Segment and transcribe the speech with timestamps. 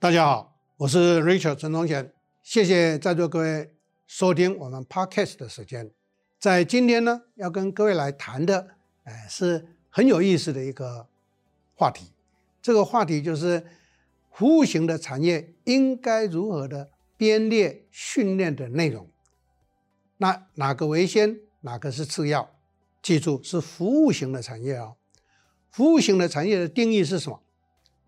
[0.00, 2.12] 大家好，我是 Richard 陈宗贤，
[2.44, 3.74] 谢谢在座各位
[4.06, 5.90] 收听我们 Podcast 的时间。
[6.38, 8.68] 在今天呢，要跟各位来谈的，
[9.02, 11.08] 哎，是很有意思的一个
[11.74, 12.12] 话题。
[12.62, 13.66] 这个话题就是
[14.30, 19.10] 服务型的产业应该如何的编列训练的内容。
[20.18, 22.48] 那哪个为先，哪个是次要？
[23.02, 24.94] 记住，是服务型的产业哦。
[25.68, 27.42] 服务型的产业的定义是什么？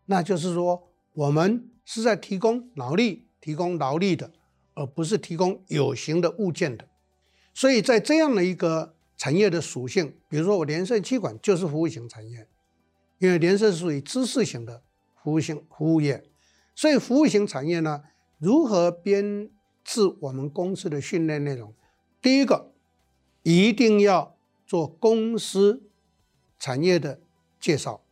[0.06, 4.32] 那就是说，我们是在提供劳力、提供劳力的，
[4.74, 6.88] 而不是提供有形的物件的。
[7.52, 12.46] 所以在这样的一个产业的属性，比如说我联圣企管就是服务型产业，
[13.18, 14.82] 因为联圣是属于知识型的
[15.22, 16.24] 服务型服务业，
[16.74, 18.04] 所以服务型产业呢，
[18.38, 19.50] 如何编
[19.84, 21.74] 制我们公司的训练内容？
[22.22, 22.72] 第一个，
[23.42, 25.82] 一定要做公司
[26.58, 27.20] 产业的
[27.58, 28.02] 介绍，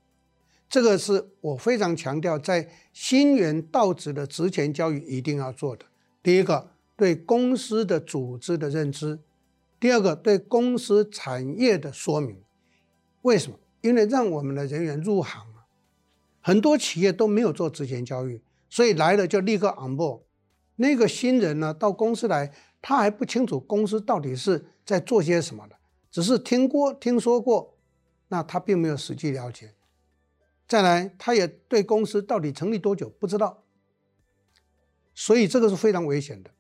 [0.69, 5.87] 这个是我非常强调，在新员到职的职前教育一定要做的。
[6.23, 9.19] 第一个，对公司的组织的认知。
[9.81, 12.43] 第二个，对公司产业的说明，
[13.23, 13.59] 为什么？
[13.81, 15.65] 因为让我们的人员入行啊，
[16.41, 20.23] 很多企业都没有做职前教育，所以来了就立刻 on board。
[20.77, 25.77] 那个新人呢，到公司来，他还不清楚公司到底是在做些什么的，
[26.11, 27.77] 只是听过、听说过，
[28.27, 29.73] 那他并没有实际了解。
[30.69, 33.65] 再来，他也对公司到底成立多久不知道，
[35.15, 36.51] 所以这个是非常危险的。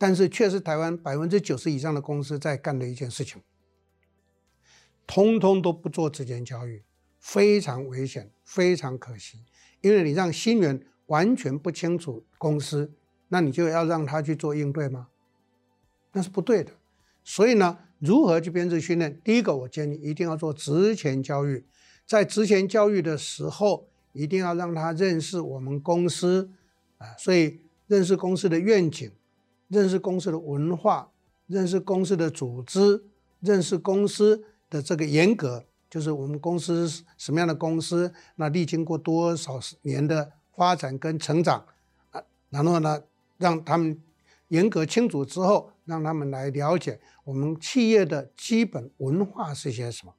[0.00, 3.42] 但是却是台湾百分之九十以上的公司在干的一件事情，
[5.08, 6.84] 通通都不做职前教育，
[7.18, 9.40] 非常危险，非常可惜。
[9.80, 12.92] 因为你让新员完全不清楚公司，
[13.26, 15.08] 那你就要让他去做应对吗？
[16.12, 16.72] 那是不对的。
[17.24, 19.20] 所以呢，如何去编制训练？
[19.22, 21.64] 第一个，我建议一定要做职前教育，
[22.08, 26.50] 在职前教育的时候，一定要让他认识我们公司
[26.96, 29.12] 啊，所以认识公司的愿景。
[29.68, 31.12] 认识公司的文化，
[31.46, 33.04] 认识公司的组织，
[33.40, 36.88] 认识公司的这个严格，就是我们公司
[37.18, 41.62] 什么样的公司，那历经过多少年的发展跟成长
[42.12, 43.02] 啊，然后呢，
[43.36, 44.00] 让他们
[44.48, 50.14] 严格清楚之后，让他们来了解我们企业的基本文化是些什么，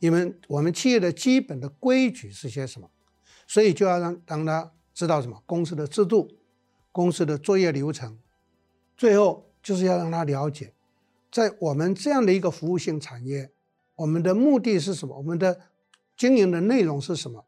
[0.00, 2.90] 因为我们企业的基本的规矩是些什么，
[3.46, 6.36] 所以就要让让他知道什么公司的制度，
[6.90, 8.18] 公司的作业流程。
[8.96, 10.74] 最后就是要让他了解，
[11.30, 13.50] 在我们这样的一个服务性产业，
[13.96, 15.16] 我们的目的是什么？
[15.18, 15.60] 我们的
[16.16, 17.46] 经营的内容是什么？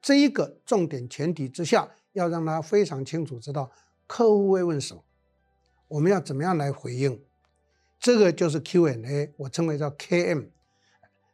[0.00, 3.70] 这一个重点前提之下，要让他非常清楚知道
[4.06, 5.04] 客户会问什么，
[5.88, 7.22] 我们要怎么样来回应。
[7.98, 10.48] 这个就是 Q&A，我称为叫 KM。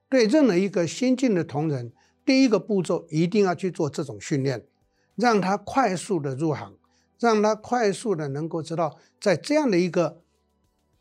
[0.09, 1.93] 对任何一个新进的同仁，
[2.25, 4.67] 第一个步骤一定要去做这种训练，
[5.15, 6.77] 让他快速的入行。
[7.19, 10.21] 让他快速的能够知道，在这样的一个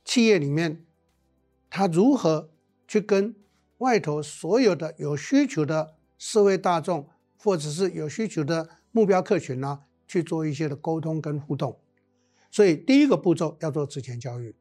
[0.05, 0.85] 企业里面，
[1.69, 2.49] 他如何
[2.87, 3.35] 去跟
[3.79, 11.77] 外头所有的有需求的社会大众，或者是有需求的目标客群呢，去做一些的沟通跟互动。
[12.49, 14.55] 所以第一个步骤要做职前教育，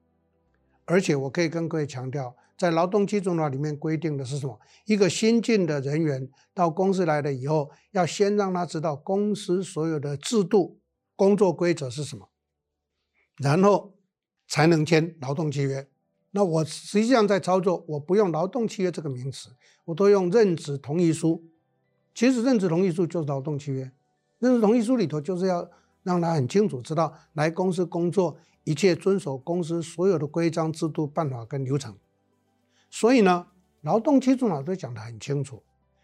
[0.85, 4.59] 而且我可以跟各位强调，在劳动基准法里面规定的是什么？
[4.87, 10.81] 一个新进的人员到公司来了以后，要先让他知道公司所有的制度。
[11.17, 12.29] 工作规则是什么？
[13.37, 13.95] 然后
[14.49, 15.89] 才能签劳动契约。
[16.33, 19.51] 那我实际上在操作，我不用劳动契约这个名词，
[19.85, 21.45] 我都用任职同意书。
[22.13, 23.93] 其实任职同意书就是劳动契约。
[24.41, 25.71] 任职同意书里头就是要
[26.03, 31.97] 让他很清楚知道，来公司工作，一切遵守公司所有的规章制度、办法跟流程。
[32.91, 33.47] 所以呢，
[33.83, 35.63] 劳动基准法都讲得很清楚，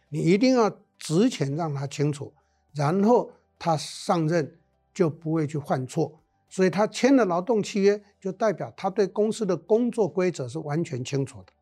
[0.09, 2.33] 你一定要职前让他清楚，
[2.75, 4.57] 然后他上任。
[4.93, 11.53] 就不会去犯错，所以他签了劳动契约，就代表他对公司的工作规则是完全清楚的。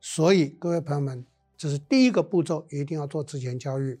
[0.00, 1.24] 所以各位朋友们，
[1.56, 4.00] 这是第一个步骤，一定要做职前教育。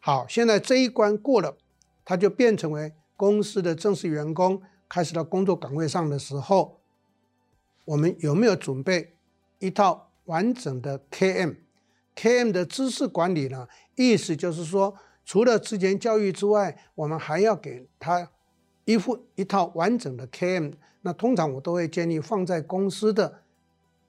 [0.00, 1.58] 好，现在这一关过了，
[2.02, 6.80] 他就变成为公司的正式员工，开始到工作岗位上的时候，
[7.86, 9.14] 我们有没有准备
[9.58, 13.66] 一套完整的 KM？KM 的知识管理呢？
[13.94, 14.94] 意思就是说。
[15.22, 18.28] 除了之前教育之外，我们还要给他
[18.84, 20.72] 一副一套完整的 KM。
[21.02, 23.42] 那通常我都会建议放在公司的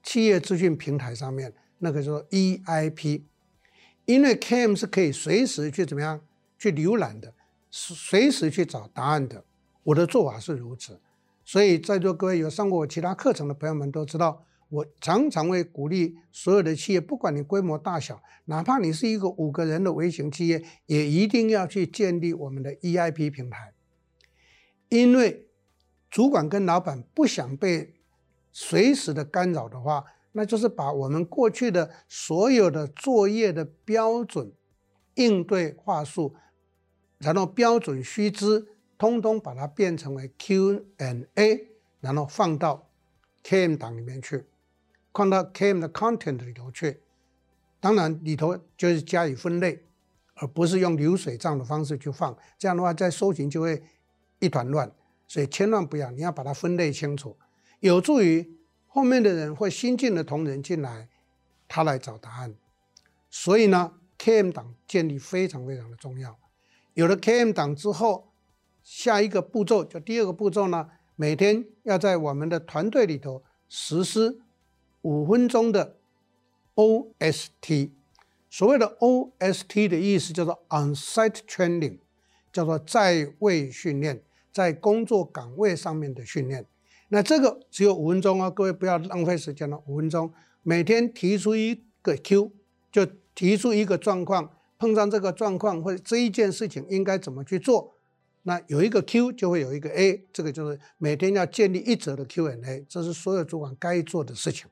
[0.02, 3.22] 企业资讯平台上面，那个叫 EIP，
[4.06, 6.20] 因为 KM 是可以随时去怎么样
[6.58, 7.32] 去浏览的，
[7.70, 9.44] 随时去找答案的。
[9.84, 11.00] 我的做法是如此，
[11.44, 23.72] 所以在座各位有上过我其他课程的朋友们都知道，我常常会鼓励所有的企业，不管你规模大小，哪怕你是一个五个人的微型企业，也一定要去建立我们的 EIP 平台，
[24.88, 25.48] 因为
[26.10, 27.94] 主管跟老板不想被
[28.52, 34.52] 随时的干扰的话，那就是把我们过去的所有的作业的标准
[35.14, 36.34] 应对话术，
[37.18, 38.68] 然后标准须知，
[39.02, 41.66] 通通把它变成为 Q&A，
[41.98, 42.88] 然后放到
[43.42, 44.44] KM 档里面去，
[45.12, 47.00] 放到 KM 的 content 里头去。
[47.80, 49.82] 当然里头就是加以分类，
[50.36, 52.38] 而不是用流水账的方式去放。
[52.56, 53.82] 这样的话，在搜寻就会
[54.38, 54.88] 一团乱。
[55.26, 57.36] 所以千万不要，你要把它分类清楚，
[57.80, 58.56] 有助于
[58.86, 61.08] 后面的人或新进的同仁进来，
[61.66, 62.54] 他来找答案。
[63.28, 66.38] 所以呢，KM 档建立非常非常的重要。
[66.94, 68.28] 有了 KM 档之后，
[68.82, 74.40] 下一个步骤就第二个步骤呢，每天要在我们的团队里头实施
[75.02, 75.96] 五分钟的
[76.74, 77.90] OST。
[78.50, 81.98] 所谓的 OST 的意思叫做 On-site Training，
[82.52, 86.66] 叫做在位训练，在工作岗位上面的训练。
[87.08, 89.82] 那这个只有五分钟哦，各位不要浪费时间了。
[89.86, 90.32] 五分钟，
[90.62, 92.52] 每天提出一个 Q，
[92.90, 97.94] 就提出一个状况，碰上这个状况或者这一件事情应该怎么去做。
[98.42, 104.68] 那有一个 Q 就会有一个 A，这个就是每天要建立一则的 Q&A，这是所有主管该做的事情。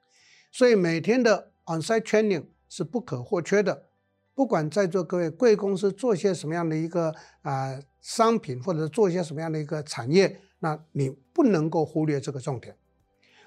[0.50, 3.86] 所以每天的 on-site training 是不可或缺的。
[4.34, 12.76] 不管在座各位贵公司做些什么样的一个啊、商品，或者做些什么样的一个产业，那你不能够忽略这个重点。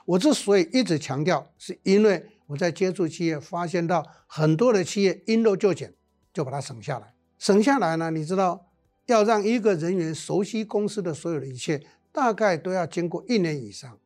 [0.06, 5.94] 我之所以一直强调，是因为我在接触企业发现到很多的企业因陋就简，
[6.32, 7.14] 就把它省下来。
[7.38, 8.68] 省下来呢，你知道？
[9.06, 14.00] 要让一个人员熟悉公司的所有的一切，大概都要经过一年以上。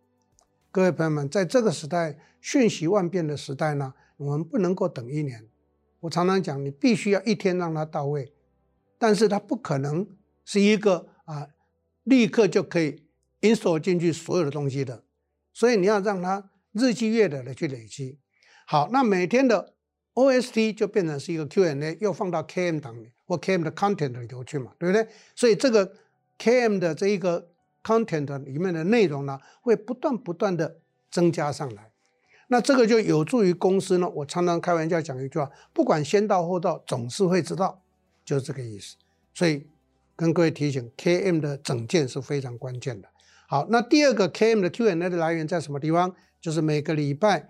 [0.71, 5.47] 各位朋友们，在这个时代瞬息万变的时代呢，我们不能够等一年。
[6.01, 8.31] 我常常讲，你必须要一天让它到位，
[8.97, 10.07] 但是它不可能
[10.45, 11.47] 是一个啊
[12.03, 13.03] 立刻就可以
[13.41, 15.03] install 进去所有的东西的。
[15.53, 18.19] 所以你要让它日积月累的去累积。
[18.67, 19.73] 好，那每天的
[20.17, 23.11] OST 就变成是一个 Q&A，又放到 KM 档里。
[23.29, 25.05] 或 KM 的 content 里头去嘛，对不对？
[25.35, 25.91] 所以这个
[26.39, 27.49] KM 的这一个
[27.83, 30.77] content 里面的内容呢，会不断不断的
[31.11, 31.91] 增加上来。
[32.47, 34.09] 那这个就有助于公司呢。
[34.09, 37.81] 我常常开玩笑讲一句话：不管先到后到，总是会知道，
[38.23, 38.95] 就是这个意思。
[39.33, 39.67] 所以
[40.15, 43.09] 跟各位提醒，KM 的整件是非常关键的。
[43.49, 46.15] 好，那第二个 KM 的 Q&A 的来源在什么地方？
[46.39, 47.49] 就是每个礼拜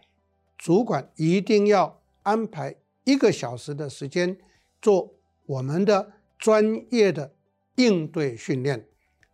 [0.58, 2.76] 主管一定要安排
[3.06, 4.38] 一个小时的时间
[4.82, 5.14] 做。
[5.46, 7.32] 我们的专业的
[7.76, 8.86] 应对训练，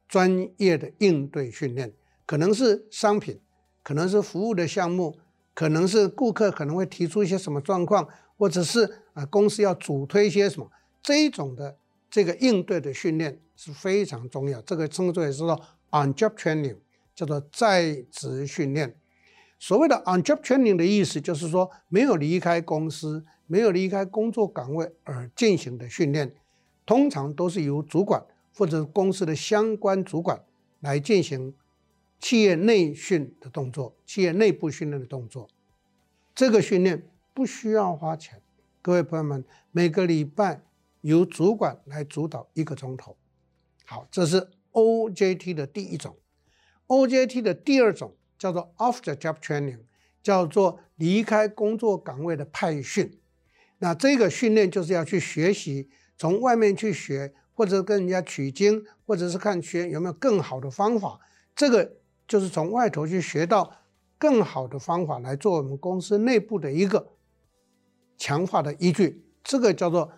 [0.08, 1.92] 专业的应对训练，
[2.24, 3.40] 可能是商品，
[3.82, 5.18] 可能是服务的项目，
[5.56, 8.08] 可能是顾客可能会提出一些什么状况，
[8.38, 10.70] 或者是啊公司要主推一些什么，
[11.02, 11.76] 这一种的
[12.12, 14.62] 这个应对的训练是非常重要。
[14.62, 15.60] 这个称作也是说
[15.90, 16.78] on-job training，
[17.16, 18.96] 叫做在职训练。
[19.66, 23.26] 所谓的 on-job training 的意思就是说，没有离开公司。
[23.46, 26.34] 没有离开工作岗位而进行的训练，
[26.86, 28.26] 通常都是由主管
[28.56, 30.42] 或者公司的相关主管
[30.80, 31.54] 来进行
[32.20, 35.48] 企业内训的动作，企业内部训练的动作。
[36.34, 38.42] 这个训练不需要花钱，
[38.82, 40.62] 各位朋友们，每个礼拜
[41.02, 43.16] 由主管来主导一个钟头。
[43.86, 46.16] 好，这是 OJT 的第一种
[46.88, 49.80] ，OJT 的第二种叫做 Off the Job Training，
[50.22, 53.18] 叫做离开工作岗位的派训。
[53.78, 61.22] 那这个训练就是要去学习，从外面去学，或者跟人家取经，或者是看学有没有更好的方法。
[61.56, 61.94] 这个
[62.28, 63.78] 就是从外头去学到
[64.18, 67.14] 更好的方法来做我们公司内部的一个
[68.18, 69.24] 强化的依据。
[69.42, 70.12] 这个叫做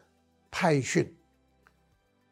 [0.50, 1.15] 派训。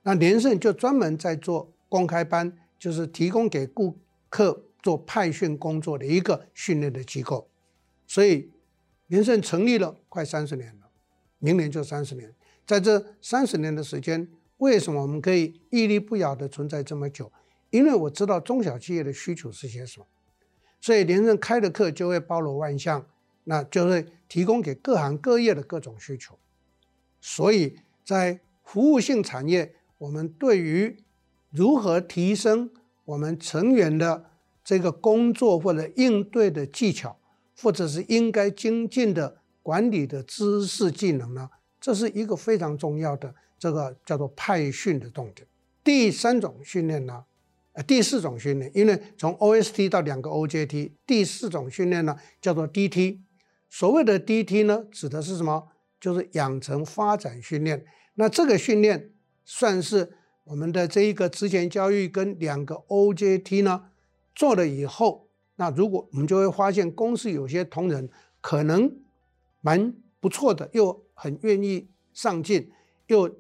[0.02, 7.50] 那联圣就专门在做公开班，就是提供给顾客做派训工作的一个训练的机构。
[8.06, 8.52] 所以
[9.08, 10.90] 联圣成立了快三十年了。
[11.40, 12.34] 明年就三十年，
[12.66, 17.30] 在这三十年的时间，为什么我们可以屹立不摇的存在这么久？
[17.70, 20.06] 因为我知道中小企业的需求是些什么，
[20.80, 23.06] 所以连胜开的课就会包罗万象，
[23.44, 26.40] 那就会提供给各行各业的各种需求。
[27.20, 30.96] 所以在服务性产业，我们对于
[31.50, 32.70] 如何提升
[33.04, 34.32] 我们成员的
[34.64, 37.18] 这个工作或者应对的技巧，
[37.58, 39.38] 或者是应该精进的。
[39.66, 45.48] 管理的知识技能呢，这是一个非常重要的，这个叫做派训的重点。
[45.82, 47.24] 第三种训练呢，
[47.72, 53.20] 呃，第四种训练，因为从 OST 到两个 OJT，第四种训练呢叫做 DT。
[53.70, 55.70] 所谓的 DT 呢，指的是什么？
[55.98, 57.86] 就是养成发展训练。
[58.16, 59.12] 那这个训练
[59.46, 60.12] 算是
[60.44, 63.86] 我们的这一个职前教育跟两个 OJT 呢
[64.36, 68.10] 做了以后，那如果我们就会发现公司有些同仁
[68.42, 68.94] 可能
[69.62, 72.72] 蛮不错的，又很愿意上进，
[73.08, 73.34] 又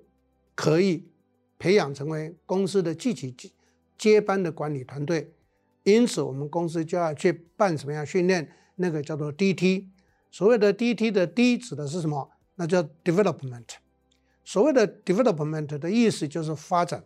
[0.55, 1.07] 可以
[1.57, 3.35] 培养成为公司的具体
[3.97, 5.33] 接班的管理团队。
[5.83, 8.51] 因此，我们公司就要去办什么样训练？
[8.75, 9.87] 那个叫做 DT。
[10.31, 12.31] 所谓的 DT 的 D 指的是什么？
[12.55, 13.65] 那叫 development。
[14.45, 17.05] 所谓的 development 的意思就是发展，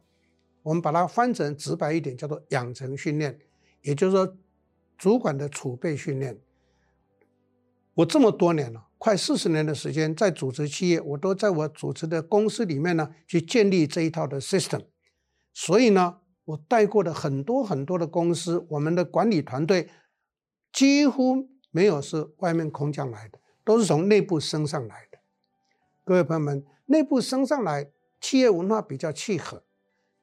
[0.64, 3.40] 我们把它翻成直白一点，叫做养成训练，
[3.82, 4.36] 也就是说，
[4.98, 6.40] 主管的储备训练。
[7.96, 14.86] 我这么多年了，快四十年的时间在主持企业，我都在我主持的公司里面呢，去建立这一套的 system。
[15.54, 19.90] 所以呢，我带过的很多很多的公司，我们的管理团队
[20.72, 21.50] 几乎。
[21.70, 25.20] 没有是外面空降来的，都是从内部升上来的。
[26.04, 29.62] 各位朋友们，内部升上来，企业文化比较契合，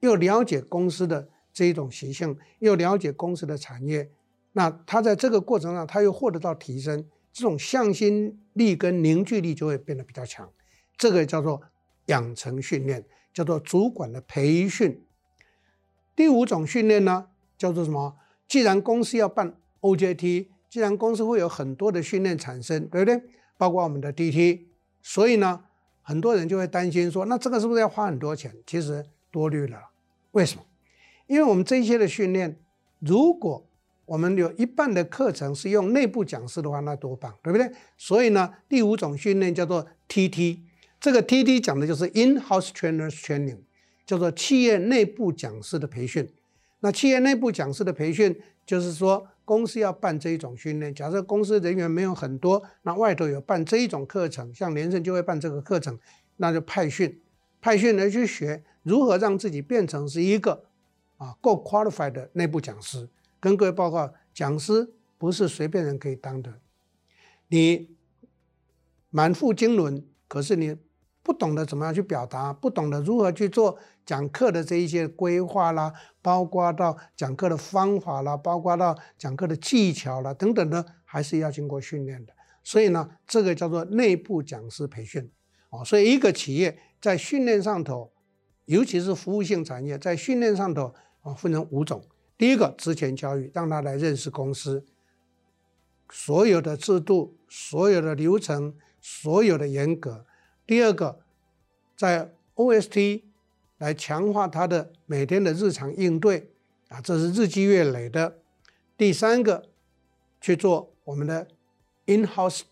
[0.01, 4.11] 又了解公司的这一种习性，又了解公司的产业，
[4.53, 10.51] 那他在这个过程上，他又获得到提升，这种向心力跟凝聚力就会变得比较强。
[10.99, 11.63] 这个叫做
[12.07, 15.03] 养成训练，叫做主管的培训。
[16.15, 18.17] 第五种训练呢，叫做什么？
[18.47, 20.49] 既然公司要办 OJT。
[20.75, 23.23] 既然公司会有很多的训练产生，对不对？
[23.57, 24.63] 包括我们的 DT，
[25.01, 25.67] 所以呢，
[26.03, 28.53] 很多人就会担心说，那这个是不是要花很多钱？
[28.67, 29.79] 其实多虑了。
[30.33, 30.65] 为什么？
[31.27, 32.59] 因为我们这些的训练，
[33.01, 33.67] 如果
[34.07, 37.71] 我们有一半的课程是用内部讲师的话，那多棒，对不对？
[37.97, 40.59] 所以呢，第五种训练叫做 TT，
[41.01, 43.59] 这个 TT 讲的就是 In-house Trainers Training，
[44.05, 46.29] 叫做企业内部讲师的培训。
[46.81, 49.29] 那企业内部讲师的培训，就是说。
[49.47, 55.99] 公司要办这一种训练，假设公司人员没有很多，那外头有办这一种课程，像联圣就会办这个课程，
[56.39, 57.21] 那就派训，
[57.61, 60.65] 派训人去学如何让自己变成是一个
[61.25, 63.09] 啊够 qualified 的内部讲师。
[63.41, 66.61] 跟各位报告，讲师不是随便人可以当的，
[67.49, 67.97] 你
[69.11, 70.77] 满腹经纶，可是你。
[71.27, 75.91] 不懂得怎么样去表达，不懂得如何去做讲课的这一些规划啦，
[76.21, 82.35] 包括到讲课的方法啦，包括到讲课的技巧啦等等的，还是要经过训练的。
[82.63, 85.33] 所以呢，这个叫做内部讲师培训
[85.71, 85.83] 哦。
[85.83, 88.13] 所以一个企业在训练上头，
[88.67, 92.01] 尤其是服务性产业，在训练上头啊，分成五种。
[92.39, 94.85] 第一个，职前教育，让他来认识公司
[96.11, 100.25] 所有的制度、所有的流程、所有的严格。
[100.67, 101.21] 第二个，
[101.97, 103.23] 在 OST
[103.79, 106.51] 来强化他的每天的日常应对
[106.89, 108.39] 啊，这是日积月累的。
[108.97, 109.69] 第三个，
[110.41, 111.49] 去做我们的
[112.07, 112.63] in-house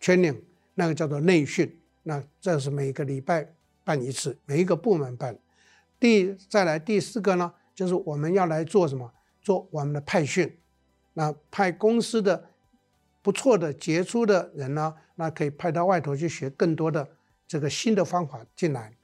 [0.00, 0.40] training，
[0.74, 3.52] 那个叫做内训，那这是每个礼拜
[3.84, 5.38] 办一次，每一个部门办。
[5.98, 9.10] 第再来第四个呢，就是我们要来做什么？
[9.40, 10.58] 做我们的派训，
[11.14, 12.50] 那派公司的
[13.22, 17.08] 不错的杰出的人呢，那可以派到外头去学更多的。
[17.48, 18.94] 这个新的方法进来，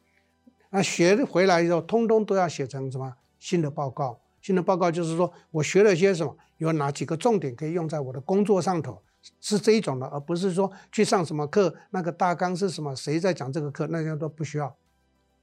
[0.68, 4.21] 那学回来以后，通通都要写成什么新的报告？
[4.42, 9.02] 新的报告就是说我学了些什么，有哪几个重点可以用在我的工作上头，
[9.40, 14.76] 是这一种的，而不是说去上什么课，那个大纲是什么，谁在讲这个课，那些都不需要。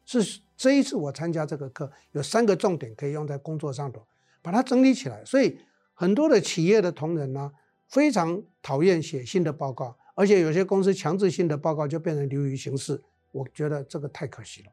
[0.05, 4.05] 是这一次我参加这个课，有三个重点可以用在工作上头，
[4.41, 5.23] 把它整理起来。
[5.25, 5.57] 所以
[5.93, 7.51] 很多的企业的同仁呢，
[7.87, 9.97] 非常讨厌写新的报告。
[10.15, 14.71] 而且有些公司强制性的报告就变成流于形式，我觉得这个太可惜了。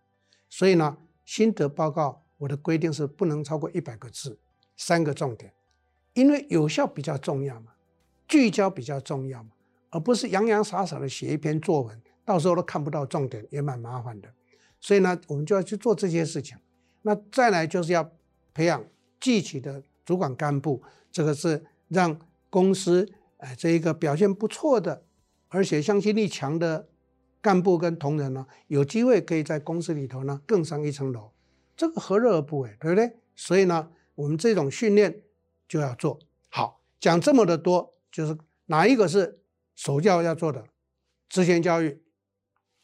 [0.50, 4.38] 所以呢，心得报告我的规定是不能超过一百个字，
[4.76, 5.50] 三个重点，
[6.12, 7.72] 因为有效比较重要嘛，
[8.28, 9.52] 聚焦比较重要嘛，
[9.88, 14.28] 而不是洋洋洒洒的写一篇作文，到时候都看不到重点，也蛮麻烦的。
[14.80, 16.56] 所以呢，我们就要去做这些事情。
[17.02, 18.10] 那再来就是要
[18.52, 18.84] 培养
[19.20, 20.82] 具体的主管干部，
[21.12, 22.18] 这个是让
[22.48, 25.04] 公司哎这一个表现不错的。
[25.52, 26.88] 而且向心力强的
[27.40, 31.32] 干部跟同仁呢，有机会可以在公司里头呢更上一层楼，
[31.76, 33.16] 这个何乐而不为，对不对？
[33.34, 35.22] 所以呢，我们这种训练
[35.66, 36.20] 就要做
[36.50, 36.80] 好。
[37.00, 39.40] 讲这么的多，就是哪一个是
[39.74, 40.64] 首要要做的？
[41.28, 42.00] 职前教育，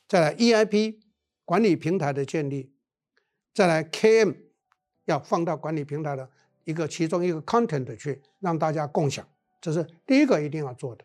[0.09, 0.97] 再来 EIP
[1.47, 2.71] 管理平台的建立，
[3.55, 4.35] 再来 KM
[5.07, 6.29] 要放到管理平台的
[6.65, 9.27] 一个其中一个 content 去让大家共享，
[9.61, 11.05] 这是第一个一定要做的。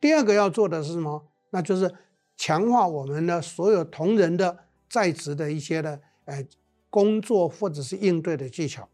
[0.00, 1.28] 第二个要做的是什么？
[1.50, 1.94] 那就是
[2.36, 6.44] 强化我们的所有同仁的在职的一些的呃
[6.88, 8.88] 工作或者是应对的技巧。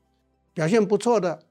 [0.53, 1.47] 表现不错的，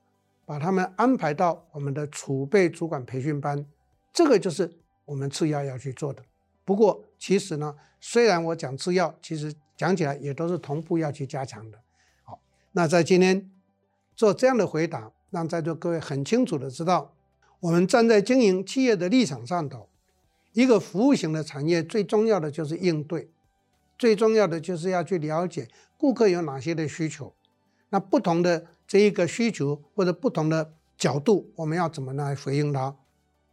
[0.46, 3.66] 把他们安排到我们的储备主管培训班，
[4.12, 4.70] 这个就是
[5.06, 6.22] 我们次要要去做的。
[6.68, 11.80] 不过其实呢，虽然我讲次要，其实讲起来也都是同步要去加强的。
[12.26, 12.42] 好，
[12.74, 13.50] 那在今天
[14.18, 17.14] 做这样的回答，让在座各位很清楚的知道，
[17.62, 19.88] 我们站在经营企业的立场上头，
[20.52, 23.30] 一个服务型的产业最重要的就是应对，
[23.98, 27.34] 最重要的就是要去了解顾客有哪些的需求，
[27.92, 32.94] 那不同的这一个需求或者不同的角度，我们要怎么来回应它？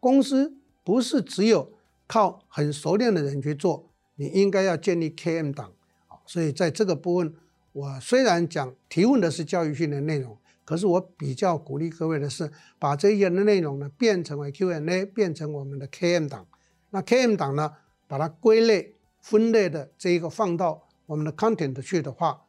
[0.00, 1.73] 公司不是只有
[2.06, 5.73] 靠很熟练的人去做，你应该要建立 KM 档。
[6.26, 7.34] 所以在这个部分，
[7.73, 10.38] 我虽然讲提问的是教育训练内容。
[10.66, 16.46] 可是我比较鼓励各位的是，把这些的内容呢变成为 Q&A，变成我们的 KM 档。
[16.88, 17.70] 那 KM 档呢，
[18.08, 22.46] 把它归类分类的这一个放到我们的 content 去的话，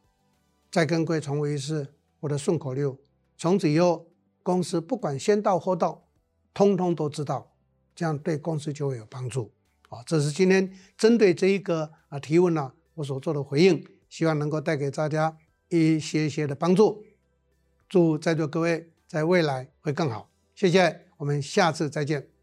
[0.72, 2.98] 再跟各位重复一次我的顺口溜：
[3.38, 4.08] 从此以后，
[4.42, 6.08] 公司不管先到后到，
[6.54, 7.52] 通通都知道，
[7.96, 9.52] 这样对公司就会有帮助。
[9.90, 15.38] 啊，这是今天针对这一个啊提问呢，我所做的回应，希望能够带给大家
[15.70, 17.06] 一些些的帮助。
[17.88, 22.35] 祝在座各位在未来会更好，谢谢，我们下次再见。